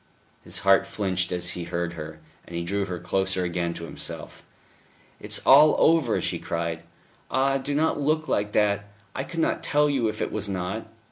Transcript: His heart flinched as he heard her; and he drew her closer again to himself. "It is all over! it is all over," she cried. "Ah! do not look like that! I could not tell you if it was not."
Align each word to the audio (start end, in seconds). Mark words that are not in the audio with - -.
His 0.43 0.57
heart 0.65 0.87
flinched 0.87 1.31
as 1.31 1.51
he 1.51 1.65
heard 1.65 1.93
her; 1.93 2.21
and 2.47 2.55
he 2.55 2.63
drew 2.63 2.85
her 2.85 2.97
closer 2.97 3.43
again 3.43 3.75
to 3.75 3.83
himself. 3.83 4.41
"It 5.19 5.27
is 5.31 5.41
all 5.45 5.75
over! 5.77 5.77
it 5.77 5.77
is 5.77 5.77
all 5.77 5.89
over," 5.91 6.21
she 6.21 6.39
cried. 6.39 6.81
"Ah! 7.29 7.59
do 7.59 7.75
not 7.75 8.01
look 8.01 8.27
like 8.27 8.51
that! 8.53 8.87
I 9.15 9.23
could 9.23 9.41
not 9.41 9.61
tell 9.61 9.91
you 9.91 10.07
if 10.09 10.19
it 10.19 10.31
was 10.31 10.49
not." 10.49 10.87